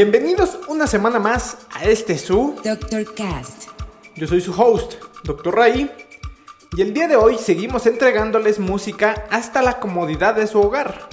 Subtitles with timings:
[0.00, 2.54] Bienvenidos una semana más a este su.
[2.62, 3.14] Dr.
[3.16, 3.64] Cast.
[4.14, 5.52] Yo soy su host, Dr.
[5.52, 5.90] Ray,
[6.76, 11.08] y el día de hoy seguimos entregándoles música hasta la comodidad de su hogar.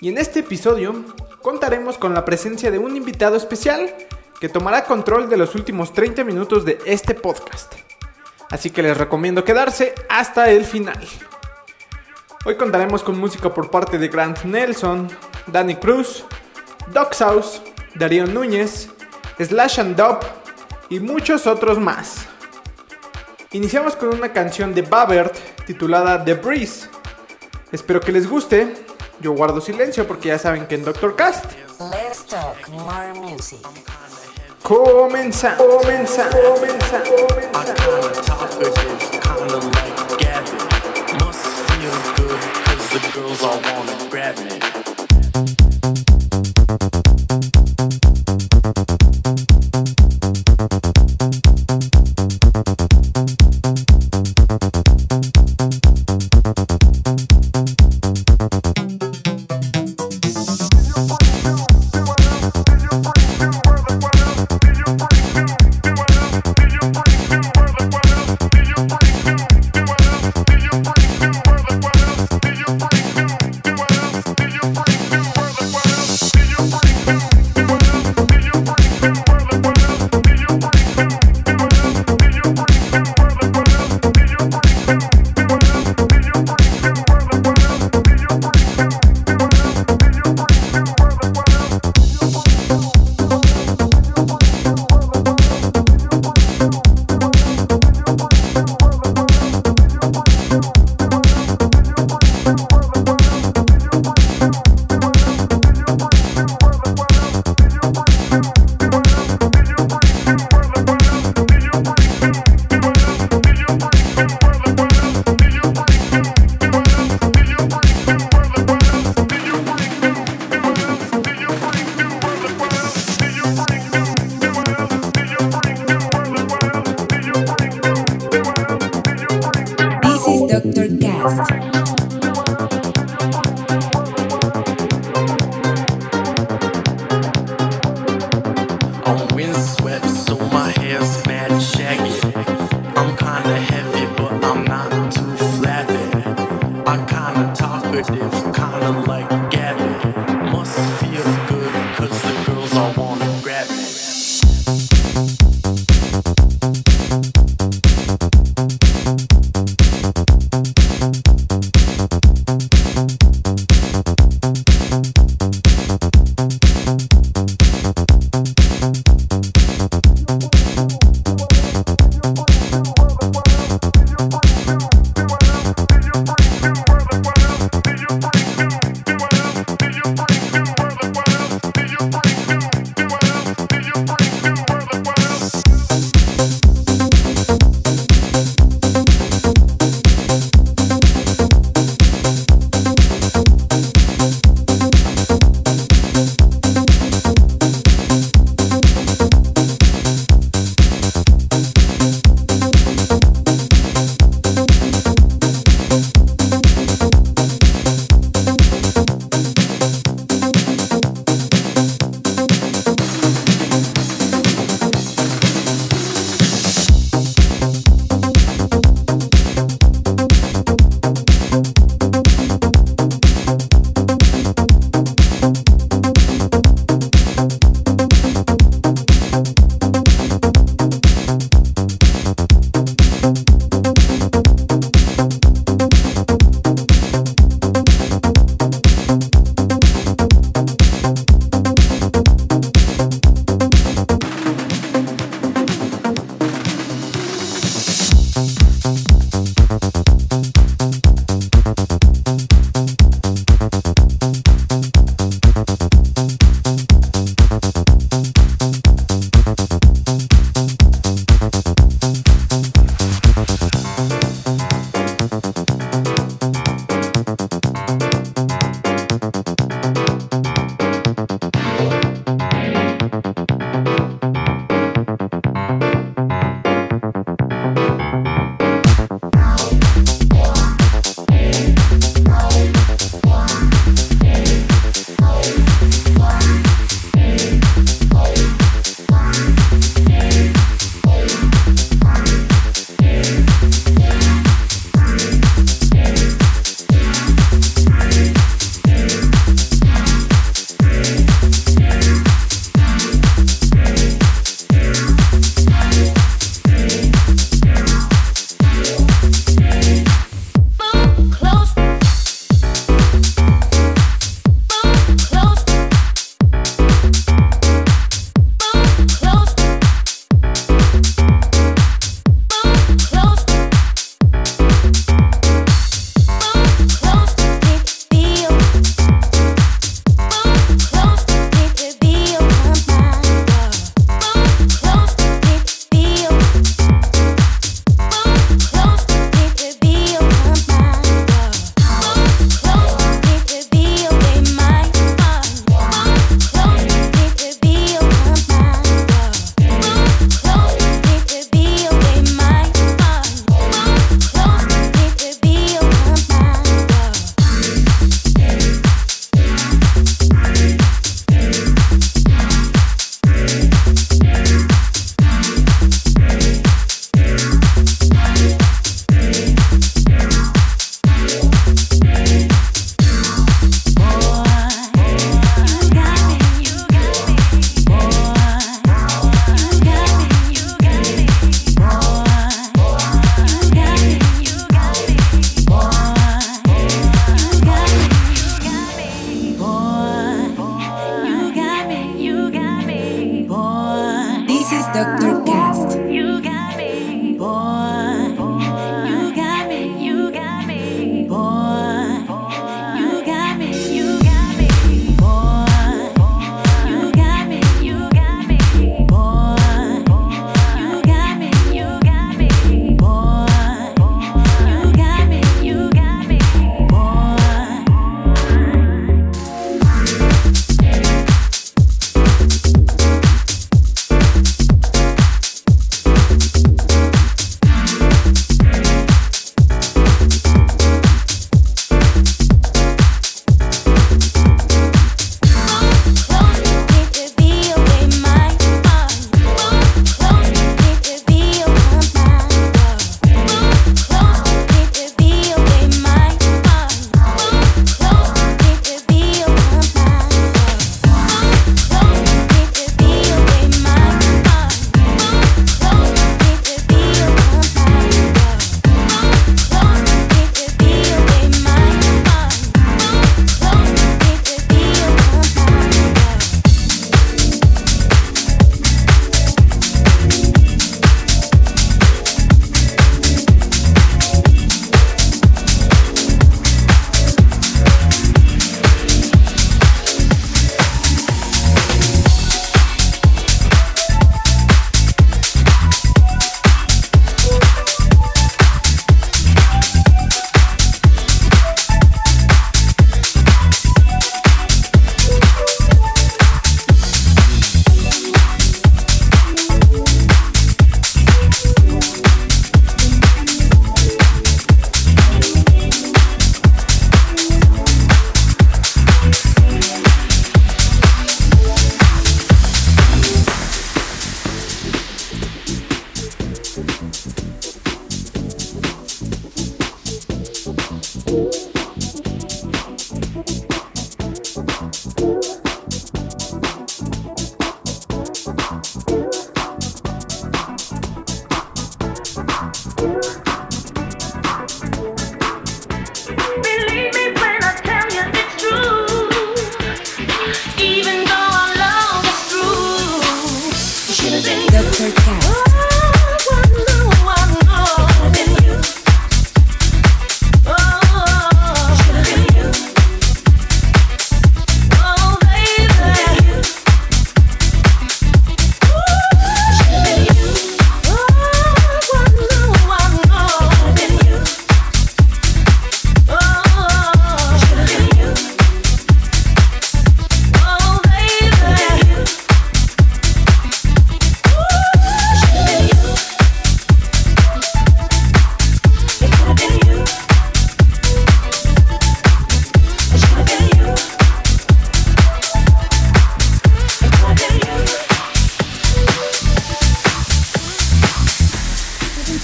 [0.00, 1.04] Y en este episodio
[1.40, 3.94] contaremos con la presencia de un invitado especial
[4.40, 7.74] que tomará control de los últimos 30 minutos de este podcast.
[8.50, 10.98] Así que les recomiendo quedarse hasta el final.
[12.44, 15.08] Hoy contaremos con música por parte de Grant Nelson,
[15.46, 16.24] Danny Cruz,
[16.92, 17.62] Doc House,
[17.94, 18.88] Darío Núñez,
[19.38, 20.18] Slash and Dub
[20.88, 22.26] y muchos otros más.
[23.52, 25.34] Iniciamos con una canción de Babert
[25.66, 26.88] titulada The Breeze.
[27.72, 28.74] Espero que les guste.
[29.20, 31.44] Yo guardo silencio porque ya saben que en Doctor Cast
[31.78, 33.58] Let's talk more music.
[34.62, 37.74] comienza, comienza, comienza, I
[44.24, 44.59] comienza.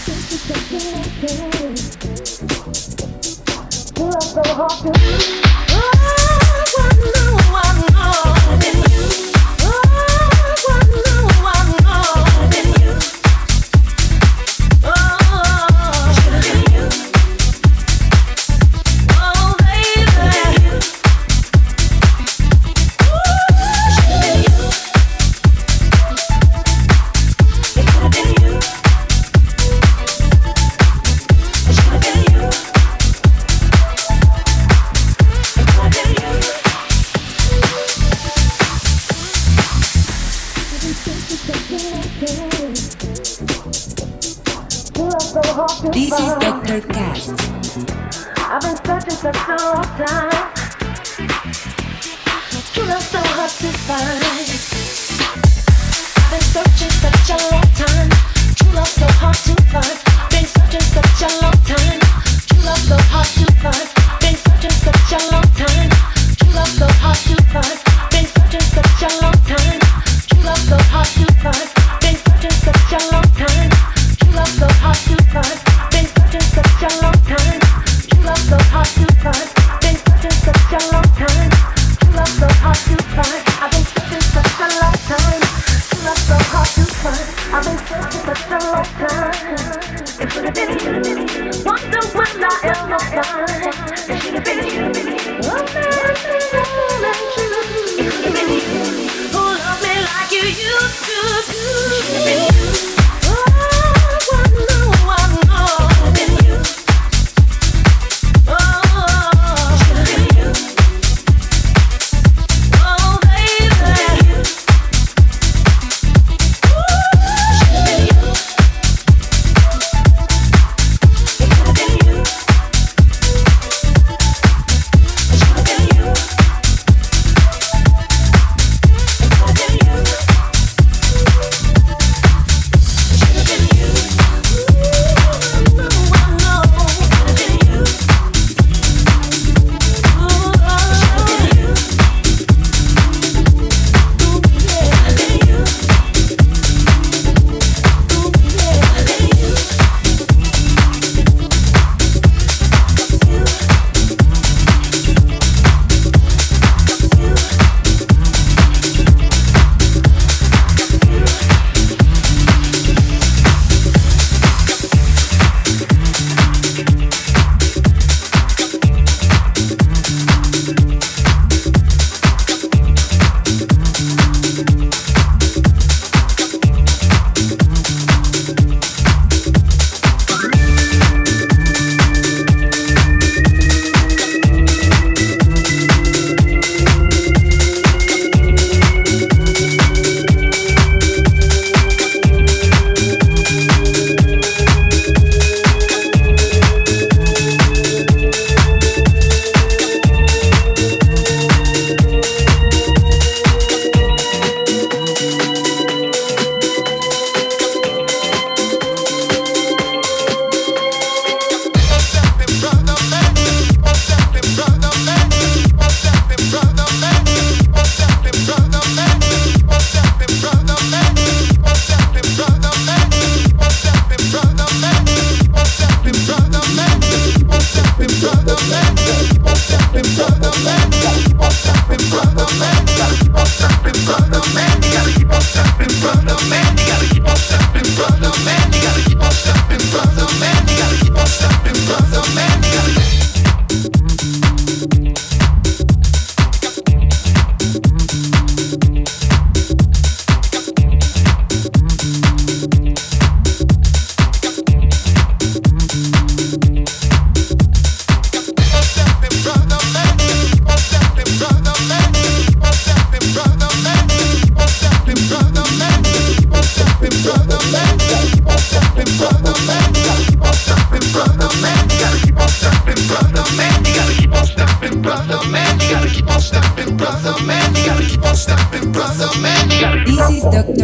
[0.08, 0.12] You
[4.04, 4.92] are so hard to.
[5.70, 6.80] Oh, I
[7.16, 7.35] know.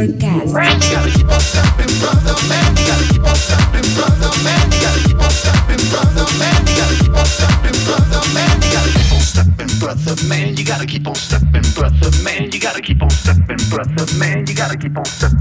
[0.03, 0.19] Gotta
[1.13, 2.75] keep on stepping, brother man.
[2.75, 4.69] Gotta keep on stepping, brother man.
[4.83, 6.27] Gotta keep on stepping, brother
[8.35, 8.59] man.
[8.73, 10.57] Gotta keep on stepping, brother man.
[10.57, 12.51] You gotta keep on stepping, brother man.
[12.51, 14.45] You gotta keep on stepping, brother man.
[14.45, 15.32] You gotta keep on stepping.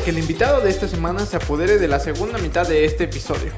[0.00, 3.52] Que el invitado de esta semana se apodere de la segunda mitad de este episodio.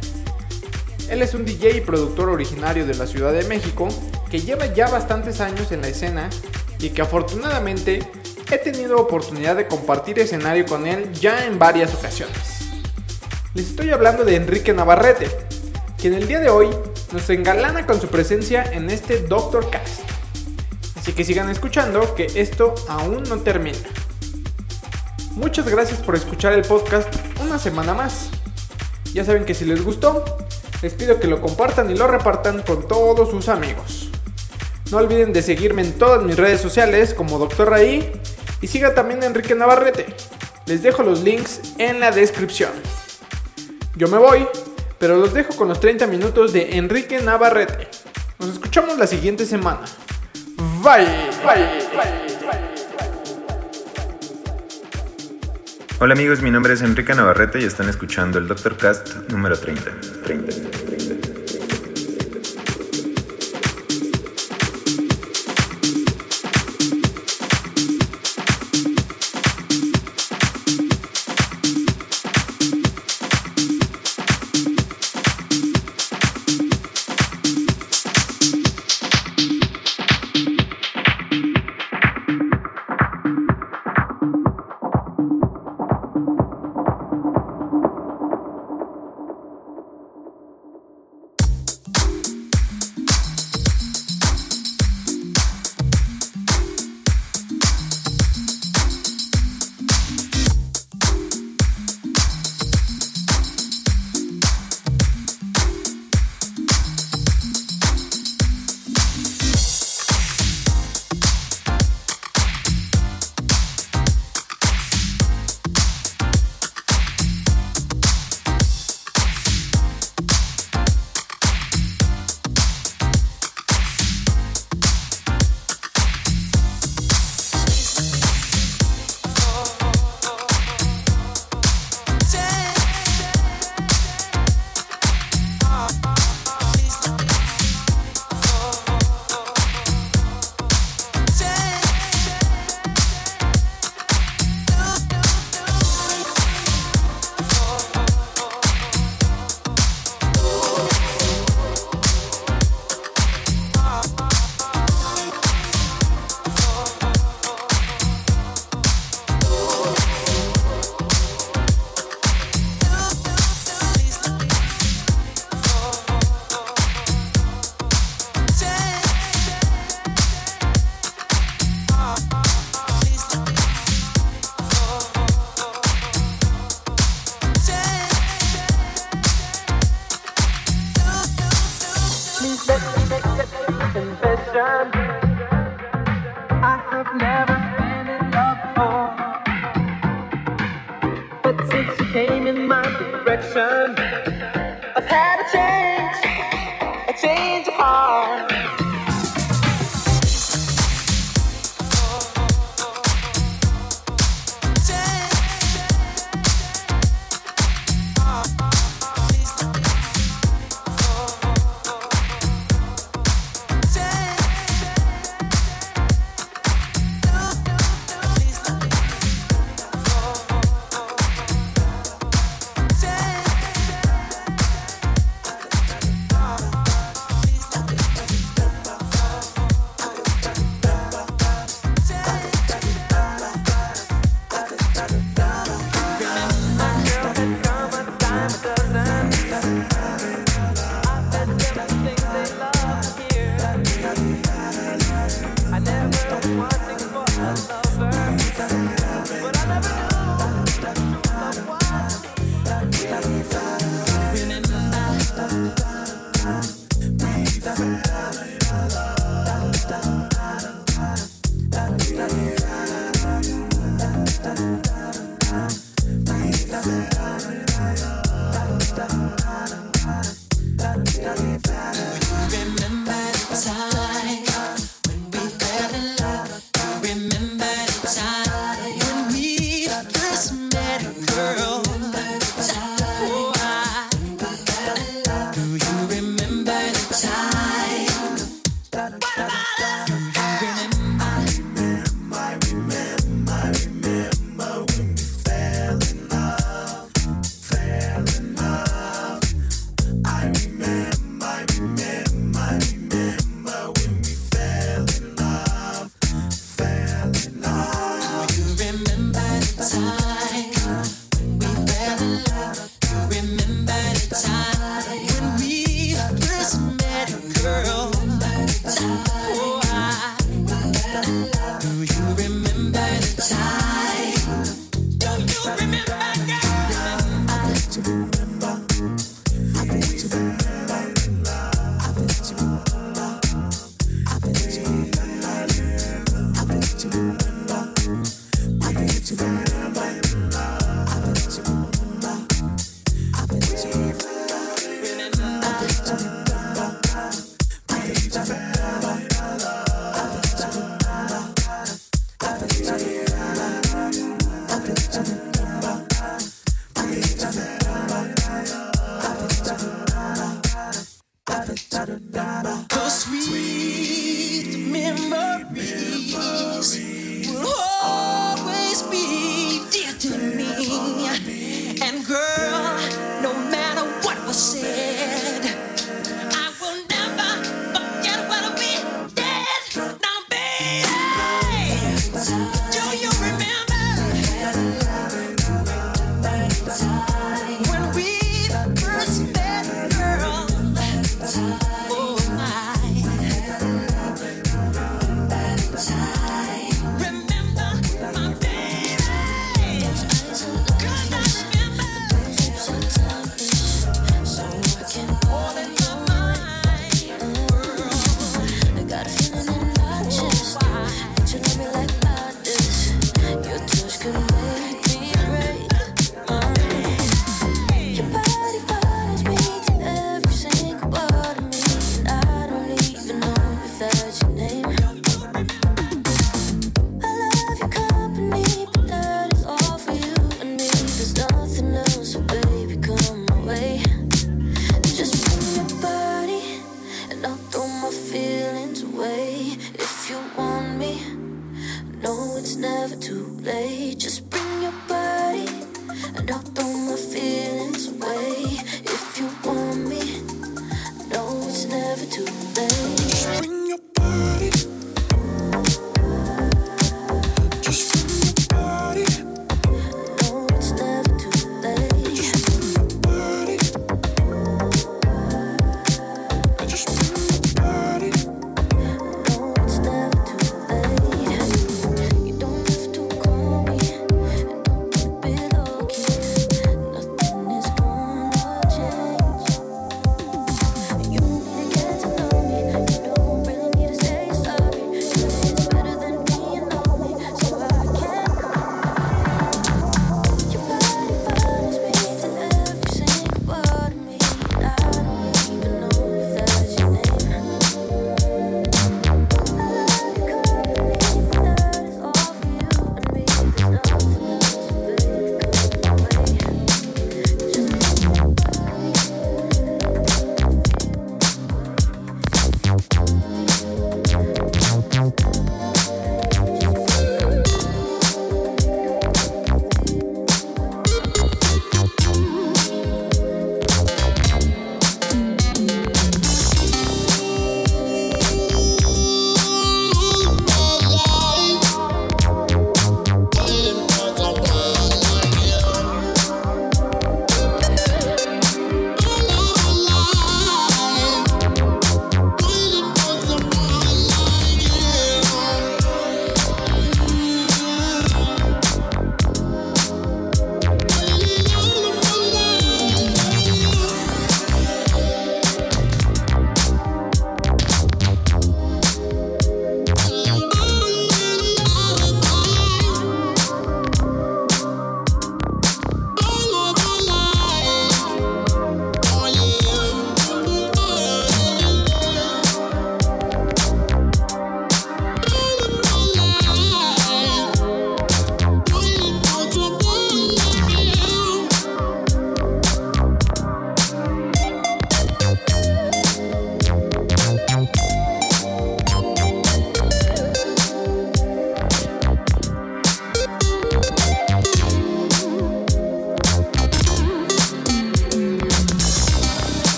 [1.09, 3.89] Él es un DJ y productor originario de la Ciudad de México
[4.31, 6.31] que lleva ya bastantes años en la escena
[6.81, 8.01] y que afortunadamente
[8.51, 12.69] he tenido oportunidad de compartir escenario con él ya en varias ocasiones.
[13.55, 15.29] Les estoy hablando de Enrique Navarrete,
[15.97, 16.69] quien el día de hoy
[17.13, 20.03] nos engalana con su presencia en este Doctor Cast.
[20.97, 23.79] Así que sigan escuchando que esto aún no termina.
[25.39, 28.29] Muchas gracias por escuchar el podcast una semana más.
[29.15, 30.25] Ya saben que si les gustó,
[30.83, 34.11] les pido que lo compartan y lo repartan con todos sus amigos.
[34.91, 37.71] No olviden de seguirme en todas mis redes sociales como Dr.
[37.71, 38.11] Raí
[38.61, 40.07] y siga también a Enrique Navarrete.
[40.67, 42.73] Les dejo los links en la descripción.
[43.95, 44.45] Yo me voy,
[44.99, 47.87] pero los dejo con los 30 minutos de Enrique Navarrete.
[48.41, 49.83] Nos escuchamos la siguiente semana.
[50.83, 51.07] Bye.
[51.45, 52.28] Bye.
[56.01, 59.91] Hola amigos, mi nombre es Enrique Navarrete y están escuchando el Doctor Cast número 30.
[60.23, 60.53] 30,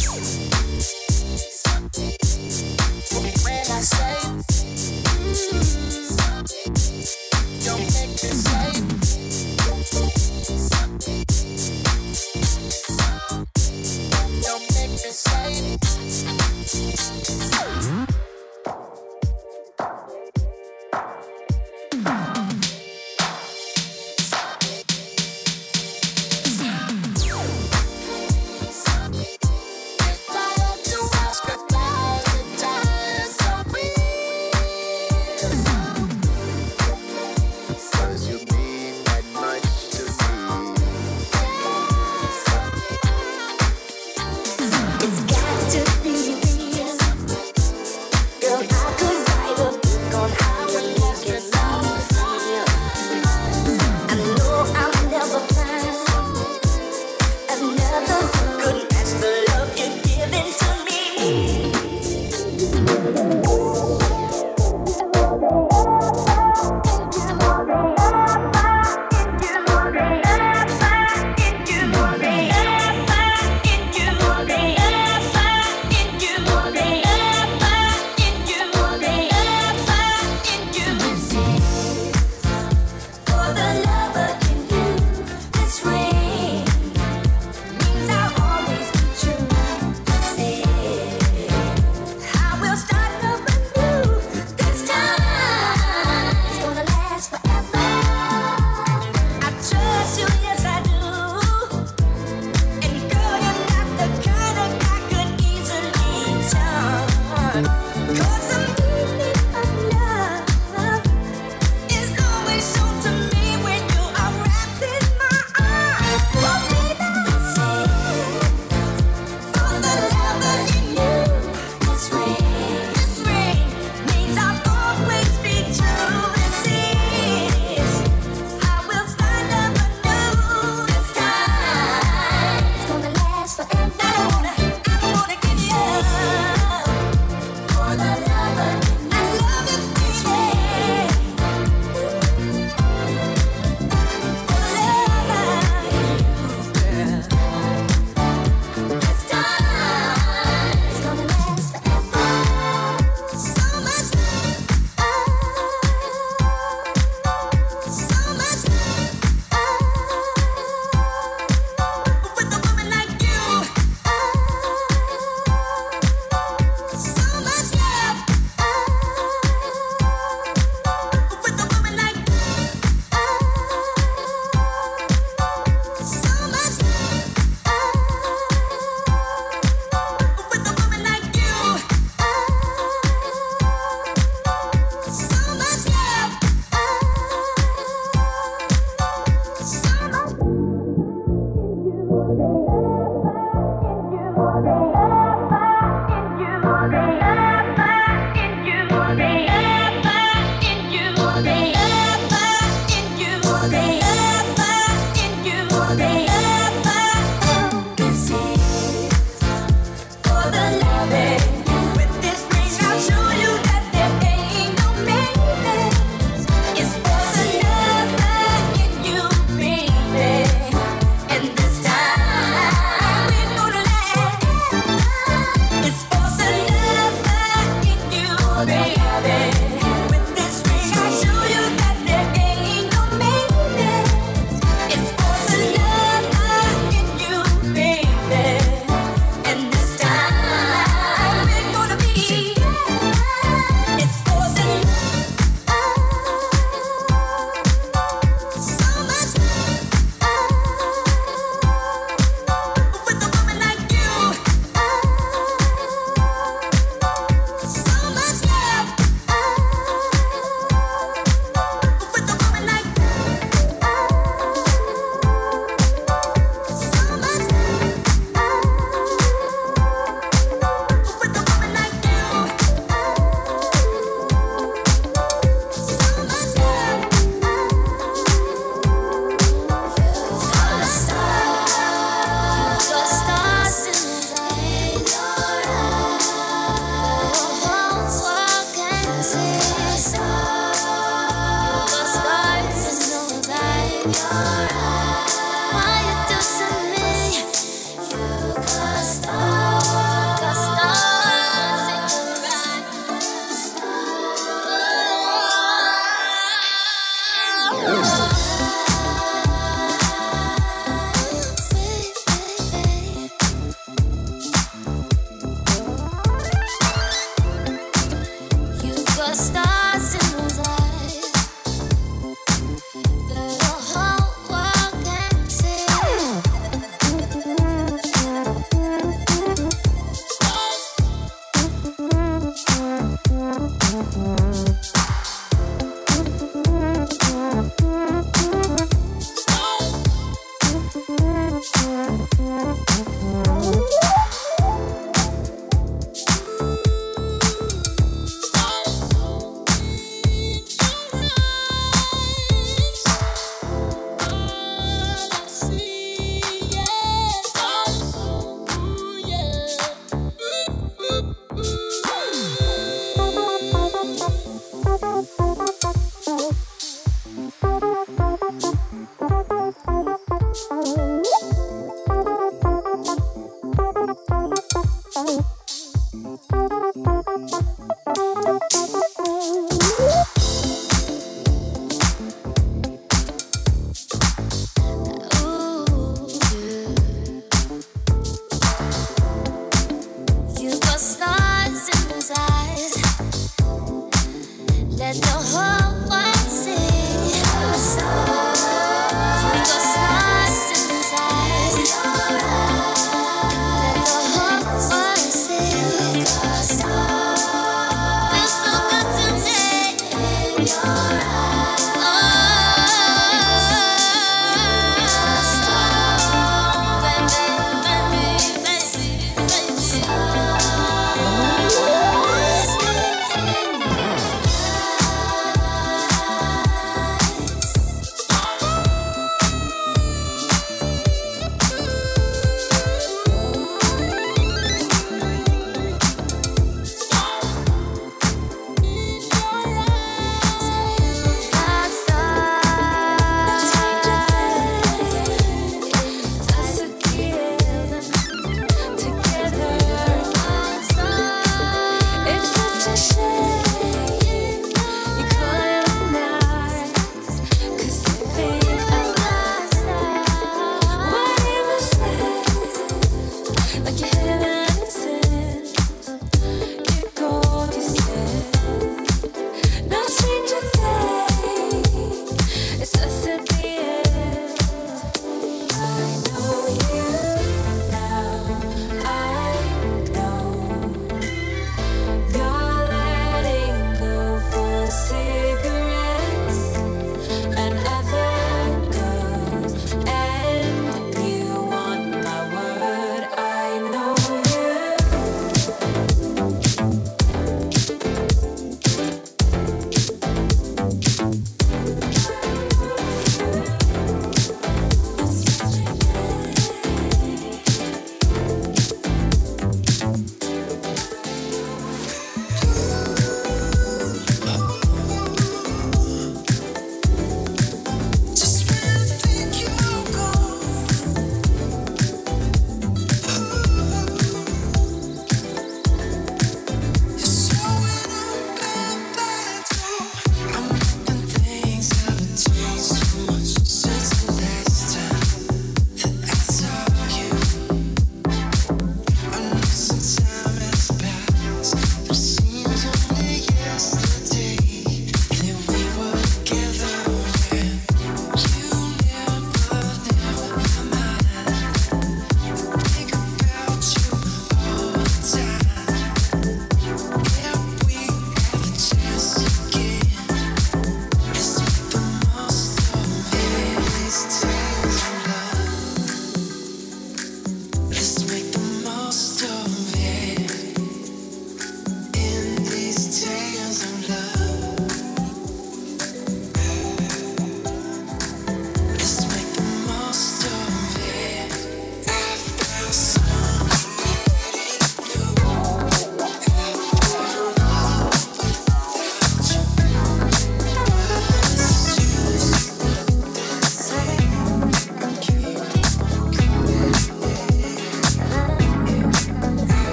[0.00, 0.49] Peace.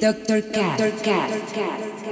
[0.00, 0.40] Dr.
[0.40, 0.78] Cat.
[1.02, 2.09] Cat.